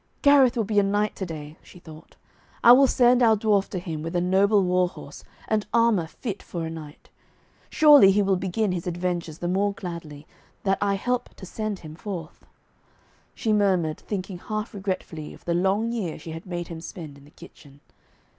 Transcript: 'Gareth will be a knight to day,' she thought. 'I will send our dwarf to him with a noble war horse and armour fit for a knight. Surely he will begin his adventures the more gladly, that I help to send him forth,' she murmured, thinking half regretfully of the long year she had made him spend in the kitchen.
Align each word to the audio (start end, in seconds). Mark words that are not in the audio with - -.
'Gareth 0.23 0.57
will 0.57 0.63
be 0.63 0.79
a 0.79 0.81
knight 0.81 1.15
to 1.17 1.27
day,' 1.27 1.57
she 1.61 1.77
thought. 1.77 2.15
'I 2.63 2.71
will 2.71 2.87
send 2.87 3.21
our 3.21 3.35
dwarf 3.35 3.69
to 3.69 3.77
him 3.77 4.01
with 4.01 4.15
a 4.15 4.19
noble 4.19 4.63
war 4.63 4.87
horse 4.89 5.23
and 5.47 5.67
armour 5.75 6.07
fit 6.07 6.41
for 6.41 6.65
a 6.65 6.71
knight. 6.71 7.09
Surely 7.69 8.09
he 8.09 8.23
will 8.23 8.35
begin 8.35 8.71
his 8.71 8.87
adventures 8.87 9.37
the 9.37 9.47
more 9.47 9.73
gladly, 9.75 10.25
that 10.63 10.79
I 10.81 10.95
help 10.95 11.35
to 11.35 11.45
send 11.45 11.77
him 11.81 11.93
forth,' 11.93 12.47
she 13.35 13.53
murmured, 13.53 13.99
thinking 13.99 14.39
half 14.39 14.73
regretfully 14.73 15.35
of 15.35 15.45
the 15.45 15.53
long 15.53 15.91
year 15.91 16.17
she 16.17 16.31
had 16.31 16.47
made 16.47 16.69
him 16.69 16.81
spend 16.81 17.15
in 17.15 17.23
the 17.25 17.29
kitchen. 17.29 17.79